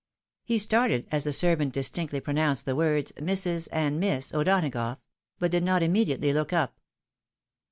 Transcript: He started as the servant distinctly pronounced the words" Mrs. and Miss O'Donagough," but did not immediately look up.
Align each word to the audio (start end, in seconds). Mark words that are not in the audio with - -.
He 0.43 0.57
started 0.57 1.05
as 1.11 1.25
the 1.25 1.31
servant 1.31 1.73
distinctly 1.73 2.19
pronounced 2.19 2.65
the 2.65 2.75
words" 2.75 3.11
Mrs. 3.31 3.67
and 3.71 3.99
Miss 3.99 4.33
O'Donagough," 4.33 4.97
but 5.37 5.51
did 5.51 5.61
not 5.63 5.83
immediately 5.83 6.33
look 6.33 6.51
up. 6.51 6.79